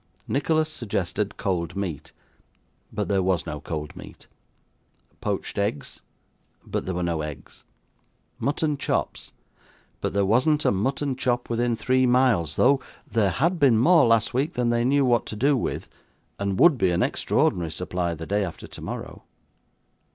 Nicholas 0.27 0.67
suggested 0.67 1.37
cold 1.37 1.75
meat, 1.75 2.11
but 2.91 3.07
there 3.07 3.21
was 3.21 3.45
no 3.45 3.61
cold 3.61 3.95
meat 3.95 4.25
poached 5.19 5.59
eggs, 5.59 6.01
but 6.65 6.87
there 6.87 6.95
were 6.95 7.03
no 7.03 7.21
eggs 7.21 7.63
mutton 8.39 8.77
chops, 8.79 9.31
but 9.99 10.11
there 10.11 10.25
wasn't 10.25 10.65
a 10.65 10.71
mutton 10.71 11.15
chop 11.15 11.51
within 11.51 11.75
three 11.75 12.07
miles, 12.07 12.55
though 12.55 12.79
there 13.05 13.29
had 13.29 13.59
been 13.59 13.77
more 13.77 14.07
last 14.07 14.33
week 14.33 14.53
than 14.53 14.69
they 14.71 14.83
knew 14.83 15.05
what 15.05 15.27
to 15.27 15.35
do 15.35 15.55
with, 15.55 15.87
and 16.39 16.59
would 16.59 16.79
be 16.79 16.89
an 16.89 17.03
extraordinary 17.03 17.69
supply 17.69 18.15
the 18.15 18.25
day 18.25 18.43
after 18.43 18.65
tomorrow. 18.65 19.21